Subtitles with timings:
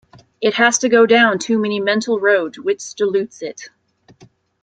[0.41, 3.69] It has to go down too many mental roads, which dilutes it.